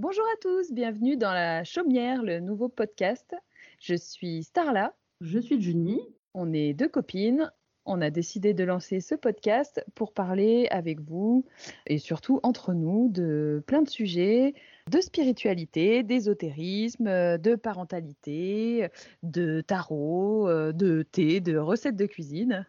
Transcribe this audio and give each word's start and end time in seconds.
Bonjour 0.00 0.24
à 0.32 0.36
tous, 0.40 0.72
bienvenue 0.72 1.18
dans 1.18 1.34
la 1.34 1.62
Chaumière, 1.62 2.22
le 2.22 2.40
nouveau 2.40 2.70
podcast. 2.70 3.36
Je 3.78 3.94
suis 3.94 4.44
Starla. 4.44 4.94
Je 5.20 5.38
suis 5.38 5.60
Junie. 5.60 6.00
On 6.32 6.54
est 6.54 6.72
deux 6.72 6.88
copines. 6.88 7.52
On 7.84 8.00
a 8.00 8.08
décidé 8.08 8.54
de 8.54 8.64
lancer 8.64 9.00
ce 9.00 9.14
podcast 9.14 9.84
pour 9.94 10.14
parler 10.14 10.68
avec 10.70 11.02
vous 11.02 11.44
et 11.86 11.98
surtout 11.98 12.40
entre 12.42 12.72
nous 12.72 13.10
de 13.10 13.62
plein 13.66 13.82
de 13.82 13.90
sujets, 13.90 14.54
de 14.90 15.02
spiritualité, 15.02 16.02
d'ésotérisme, 16.02 17.36
de 17.36 17.54
parentalité, 17.54 18.88
de 19.22 19.60
tarot, 19.60 20.48
de 20.72 21.02
thé, 21.02 21.40
de 21.40 21.58
recettes 21.58 21.96
de 21.96 22.06
cuisine 22.06 22.66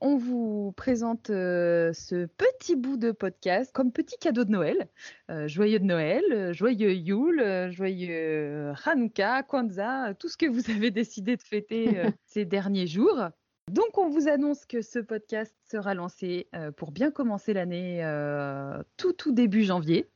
on 0.00 0.16
vous 0.16 0.72
présente 0.76 1.30
euh, 1.30 1.92
ce 1.92 2.26
petit 2.26 2.76
bout 2.76 2.96
de 2.96 3.12
podcast 3.12 3.72
comme 3.72 3.92
petit 3.92 4.16
cadeau 4.18 4.44
de 4.44 4.50
Noël. 4.50 4.88
Euh, 5.30 5.48
joyeux 5.48 5.78
de 5.78 5.84
Noël, 5.84 6.24
euh, 6.32 6.52
joyeux 6.52 6.92
Yule, 6.92 7.70
joyeux 7.70 8.72
Hanouka, 8.84 9.42
Kwanzaa, 9.42 10.14
tout 10.14 10.28
ce 10.28 10.36
que 10.36 10.46
vous 10.46 10.70
avez 10.70 10.90
décidé 10.90 11.36
de 11.36 11.42
fêter 11.42 12.02
ces 12.26 12.44
derniers 12.44 12.86
jours. 12.86 13.28
Donc 13.70 13.98
on 13.98 14.08
vous 14.08 14.28
annonce 14.28 14.64
que 14.64 14.80
ce 14.80 14.98
podcast 14.98 15.54
sera 15.70 15.94
lancé 15.94 16.48
pour 16.76 16.90
bien 16.90 17.10
commencer 17.10 17.52
l'année 17.52 18.02
tout 18.96 19.12
tout 19.12 19.32
début 19.32 19.62
janvier. 19.62 20.08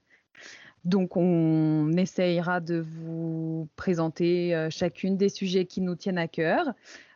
Donc, 0.84 1.16
on 1.16 1.92
essayera 1.92 2.58
de 2.60 2.80
vous 2.80 3.68
présenter 3.76 4.54
euh, 4.54 4.68
chacune 4.68 5.16
des 5.16 5.28
sujets 5.28 5.64
qui 5.64 5.80
nous 5.80 5.94
tiennent 5.94 6.18
à 6.18 6.26
cœur, 6.26 6.72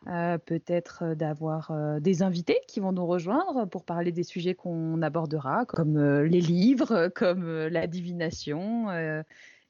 euh, 0.07 0.37
peut-être 0.37 1.15
d'avoir 1.15 1.71
euh, 1.71 1.99
des 1.99 2.23
invités 2.23 2.61
qui 2.67 2.79
vont 2.79 2.93
nous 2.93 3.05
rejoindre 3.05 3.65
pour 3.65 3.83
parler 3.83 4.13
des 4.13 4.23
sujets 4.23 4.55
qu'on 4.55 5.01
abordera, 5.01 5.65
comme 5.65 5.99
les 6.21 6.39
livres, 6.39 7.09
comme 7.13 7.45
la 7.67 7.87
divination. 7.87 8.89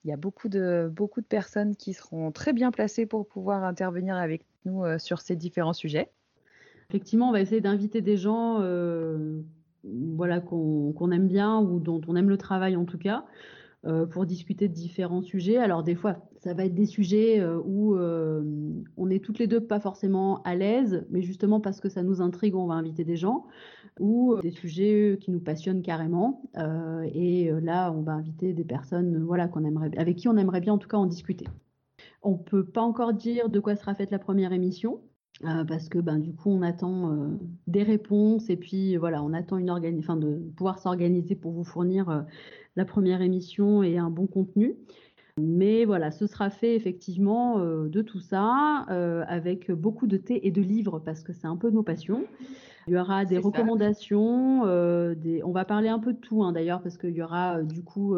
Il 0.03 0.09
y 0.09 0.13
a 0.13 0.17
beaucoup 0.17 0.47
de, 0.47 0.91
beaucoup 0.93 1.21
de 1.21 1.25
personnes 1.25 1.75
qui 1.75 1.93
seront 1.93 2.31
très 2.31 2.53
bien 2.53 2.71
placées 2.71 3.07
pour 3.07 3.27
pouvoir 3.27 3.63
intervenir 3.63 4.15
avec 4.15 4.45
nous 4.65 4.83
sur 4.99 5.21
ces 5.21 5.35
différents 5.35 5.73
sujets. 5.73 6.11
Effectivement, 6.89 7.29
on 7.29 7.31
va 7.31 7.41
essayer 7.41 7.61
d'inviter 7.61 8.01
des 8.01 8.15
gens 8.15 8.61
voilà, 9.83 10.39
qu'on 10.39 11.11
aime 11.11 11.27
bien 11.27 11.59
ou 11.59 11.79
dont 11.79 12.01
on 12.07 12.15
aime 12.15 12.29
le 12.29 12.37
travail 12.37 12.75
en 12.75 12.85
tout 12.85 12.99
cas. 12.99 13.25
Euh, 13.85 14.07
pour 14.07 14.25
discuter 14.25 14.67
de 14.67 14.73
différents 14.73 15.21
sujets. 15.21 15.57
Alors 15.57 15.83
des 15.83 15.93
fois, 15.93 16.17
ça 16.37 16.55
va 16.55 16.65
être 16.65 16.73
des 16.73 16.87
sujets 16.87 17.39
euh, 17.39 17.61
où 17.63 17.95
euh, 17.95 18.43
on 18.97 19.09
est 19.11 19.23
toutes 19.23 19.37
les 19.37 19.45
deux 19.45 19.61
pas 19.61 19.79
forcément 19.79 20.41
à 20.43 20.55
l'aise, 20.55 21.05
mais 21.11 21.21
justement 21.21 21.61
parce 21.61 21.79
que 21.79 21.87
ça 21.87 22.01
nous 22.01 22.19
intrigue, 22.19 22.55
on 22.55 22.65
va 22.65 22.73
inviter 22.73 23.03
des 23.03 23.15
gens, 23.15 23.45
ou 23.99 24.35
des 24.41 24.49
sujets 24.49 25.19
qui 25.21 25.29
nous 25.29 25.39
passionnent 25.39 25.83
carrément. 25.83 26.41
et 27.13 27.51
là, 27.61 27.91
on 27.91 28.01
va 28.01 28.13
inviter 28.13 28.51
des 28.53 28.65
personnes, 28.65 29.23
voilà, 29.23 29.47
qu'on 29.47 29.63
aimerait, 29.63 29.91
avec 29.97 30.17
qui 30.17 30.27
on 30.27 30.37
aimerait 30.37 30.61
bien 30.61 30.73
en 30.73 30.79
tout 30.79 30.89
cas 30.89 30.97
en 30.97 31.05
discuter. 31.05 31.45
On 32.23 32.35
peut 32.35 32.65
pas 32.65 32.81
encore 32.81 33.13
dire 33.13 33.47
de 33.49 33.59
quoi 33.59 33.75
sera 33.75 33.93
faite 33.93 34.09
la 34.09 34.19
première 34.19 34.53
émission. 34.53 35.01
Parce 35.41 35.87
que 35.87 35.99
ben, 35.99 36.17
du 36.17 36.33
coup 36.33 36.49
on 36.49 36.61
attend 36.61 37.29
des 37.67 37.83
réponses 37.83 38.49
et 38.49 38.57
puis 38.57 38.97
voilà 38.97 39.21
on 39.21 39.33
attend 39.33 39.57
une 39.57 39.69
enfin, 39.99 40.17
de 40.17 40.41
pouvoir 40.55 40.79
s'organiser 40.79 41.35
pour 41.35 41.51
vous 41.51 41.63
fournir 41.63 42.25
la 42.75 42.85
première 42.85 43.21
émission 43.21 43.83
et 43.83 43.97
un 43.97 44.09
bon 44.09 44.27
contenu. 44.27 44.75
Mais 45.39 45.85
voilà, 45.85 46.09
ce 46.09 46.25
sera 46.25 46.49
fait 46.49 46.75
effectivement 46.75 47.59
euh, 47.59 47.87
de 47.87 48.01
tout 48.01 48.19
ça, 48.19 48.85
euh, 48.89 49.23
avec 49.27 49.71
beaucoup 49.71 50.07
de 50.07 50.17
thé 50.17 50.47
et 50.47 50.51
de 50.51 50.61
livres, 50.61 50.99
parce 50.99 51.21
que 51.21 51.31
c'est 51.31 51.45
un 51.45 51.55
peu 51.55 51.69
nos 51.69 51.83
passions. 51.83 52.25
Il 52.87 52.93
y 52.93 52.97
aura 52.97 53.25
des 53.25 53.37
recommandations, 53.37 54.65
euh, 54.65 55.13
des... 55.13 55.43
on 55.43 55.51
va 55.51 55.65
parler 55.65 55.89
un 55.89 55.99
peu 55.99 56.13
de 56.13 56.19
tout 56.19 56.43
hein, 56.43 56.53
d'ailleurs, 56.53 56.81
parce 56.81 56.97
qu'il 56.97 57.11
y 57.11 57.21
aura 57.21 57.61
du 57.61 57.83
coup 57.83 58.15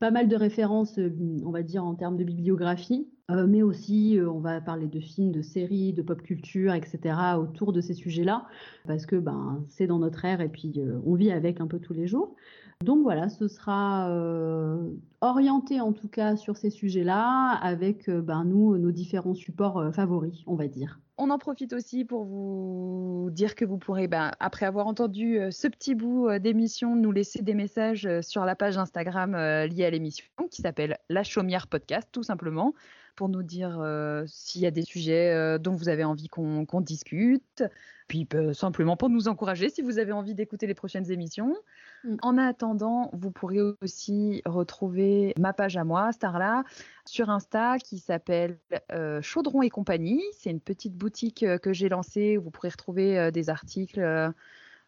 pas 0.00 0.10
mal 0.10 0.26
de 0.26 0.36
références, 0.36 0.98
on 1.44 1.50
va 1.50 1.62
dire, 1.62 1.84
en 1.84 1.94
termes 1.94 2.16
de 2.16 2.24
bibliographie. 2.24 3.08
Mais 3.28 3.62
aussi, 3.62 4.18
on 4.24 4.38
va 4.38 4.60
parler 4.60 4.86
de 4.86 5.00
films, 5.00 5.32
de 5.32 5.42
séries, 5.42 5.92
de 5.92 6.02
pop 6.02 6.22
culture, 6.22 6.74
etc. 6.74 7.14
autour 7.38 7.72
de 7.72 7.80
ces 7.80 7.94
sujets-là, 7.94 8.46
parce 8.86 9.04
que 9.04 9.16
ben, 9.16 9.64
c'est 9.68 9.86
dans 9.86 9.98
notre 9.98 10.24
ère 10.24 10.40
et 10.40 10.48
puis 10.48 10.80
on 11.04 11.14
vit 11.14 11.32
avec 11.32 11.60
un 11.60 11.66
peu 11.66 11.80
tous 11.80 11.92
les 11.92 12.06
jours. 12.06 12.36
Donc 12.84 13.02
voilà, 13.02 13.30
ce 13.30 13.48
sera 13.48 14.10
euh, 14.10 14.90
orienté 15.22 15.80
en 15.80 15.92
tout 15.92 16.08
cas 16.08 16.36
sur 16.36 16.58
ces 16.58 16.68
sujets-là, 16.68 17.58
avec 17.62 18.08
euh, 18.08 18.20
ben, 18.20 18.44
nous, 18.44 18.76
nos 18.76 18.90
différents 18.90 19.34
supports 19.34 19.78
euh, 19.78 19.92
favoris, 19.92 20.42
on 20.46 20.56
va 20.56 20.68
dire. 20.68 21.00
On 21.16 21.30
en 21.30 21.38
profite 21.38 21.72
aussi 21.72 22.04
pour 22.04 22.24
vous 22.24 23.30
dire 23.32 23.54
que 23.54 23.64
vous 23.64 23.78
pourrez, 23.78 24.08
ben, 24.08 24.32
après 24.40 24.66
avoir 24.66 24.86
entendu 24.86 25.40
ce 25.50 25.66
petit 25.66 25.94
bout 25.94 26.28
d'émission, 26.38 26.94
nous 26.94 27.10
laisser 27.10 27.40
des 27.40 27.54
messages 27.54 28.06
sur 28.20 28.44
la 28.44 28.54
page 28.54 28.76
Instagram 28.76 29.32
liée 29.32 29.86
à 29.86 29.90
l'émission 29.90 30.26
qui 30.50 30.60
s'appelle 30.60 30.98
La 31.08 31.22
Chaumière 31.22 31.68
Podcast, 31.68 32.06
tout 32.12 32.22
simplement, 32.22 32.74
pour 33.16 33.28
nous 33.28 33.42
dire 33.42 33.82
s'il 34.26 34.60
y 34.60 34.66
a 34.66 34.70
des 34.70 34.82
sujets 34.82 35.58
dont 35.58 35.74
vous 35.74 35.88
avez 35.88 36.04
envie 36.04 36.28
qu'on 36.28 36.80
discute, 36.80 37.64
puis 38.08 38.28
simplement 38.52 38.96
pour 38.96 39.08
nous 39.08 39.28
encourager 39.28 39.68
si 39.68 39.82
vous 39.82 39.98
avez 39.98 40.12
envie 40.12 40.34
d'écouter 40.34 40.66
les 40.66 40.74
prochaines 40.74 41.10
émissions. 41.10 41.56
Mm. 42.04 42.16
En 42.22 42.38
attendant, 42.38 43.10
vous 43.12 43.30
pourrez 43.30 43.60
aussi 43.82 44.42
retrouver 44.44 45.34
ma 45.38 45.52
page 45.52 45.76
à 45.76 45.84
moi, 45.84 46.12
Starla, 46.12 46.64
sur 47.04 47.30
Insta 47.30 47.78
qui 47.78 47.98
s'appelle 47.98 48.58
euh, 48.92 49.20
Chaudron 49.22 49.62
et 49.62 49.70
compagnie. 49.70 50.22
C'est 50.32 50.50
une 50.50 50.60
petite 50.60 50.94
boutique 50.94 51.42
euh, 51.42 51.58
que 51.58 51.72
j'ai 51.72 51.88
lancée 51.88 52.38
où 52.38 52.42
vous 52.42 52.50
pourrez 52.50 52.68
retrouver 52.68 53.18
euh, 53.18 53.30
des 53.30 53.50
articles 53.50 54.00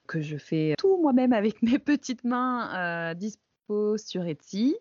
que 0.07 0.21
je 0.21 0.37
fais 0.37 0.75
tout 0.79 0.97
moi-même 1.01 1.33
avec 1.33 1.63
mes 1.63 1.79
petites 1.79 2.25
mains 2.25 3.15
dispo 3.15 3.97
sur 3.99 4.27
Etsy. 4.27 4.77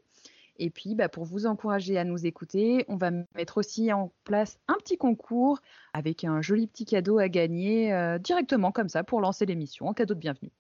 Et 0.59 0.69
puis, 0.69 0.95
bah, 0.95 1.09
pour 1.09 1.23
vous 1.23 1.45
encourager 1.45 1.97
à 1.97 2.03
nous 2.03 2.25
écouter, 2.25 2.85
on 2.88 2.95
va 2.95 3.12
mettre 3.35 3.57
aussi 3.57 3.91
en 3.94 4.12
place 4.23 4.57
un 4.68 4.75
petit 4.75 4.97
concours 4.97 5.59
avec 5.94 6.23
un 6.23 6.41
joli 6.41 6.68
petit 6.68 6.85
cadeau 6.85 7.19
à 7.19 7.29
gagner 7.29 8.18
directement 8.19 8.72
comme 8.72 8.90
ça 8.90 9.03
pour 9.03 9.22
lancer 9.22 9.45
l'émission, 9.45 9.90
un 9.90 9.94
cadeau 9.94 10.13
de 10.13 10.19
bienvenue. 10.19 10.51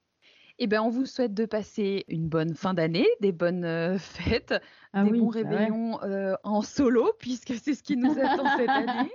Eh 0.59 0.65
ben, 0.65 0.81
on 0.81 0.89
vous 0.89 1.05
souhaite 1.05 1.35
de 1.35 1.45
passer 1.45 2.03
une 2.07 2.29
bonne 2.29 2.55
fin 2.55 2.73
d'année, 2.73 3.07
des 3.21 3.31
bonnes 3.31 3.63
euh, 3.63 3.97
fêtes, 3.99 4.55
ah 4.93 5.03
des 5.03 5.11
bons 5.11 5.27
bah 5.27 5.33
réveillons 5.33 6.01
euh, 6.03 6.35
en 6.43 6.61
solo, 6.61 7.11
puisque 7.19 7.53
c'est 7.55 7.75
ce 7.75 7.83
qui 7.83 7.95
nous 7.95 8.11
attend 8.19 8.57
cette 8.57 8.69
année. 8.69 9.11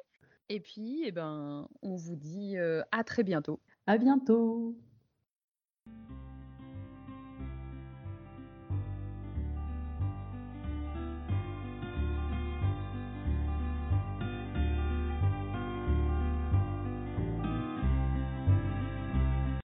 Et 0.48 0.60
puis, 0.60 1.02
eh 1.04 1.12
ben, 1.12 1.66
on 1.82 1.96
vous 1.96 2.14
dit 2.14 2.56
euh, 2.56 2.82
à 2.92 3.02
très 3.02 3.24
bientôt. 3.24 3.58
À 3.86 3.98
bientôt. 3.98 4.76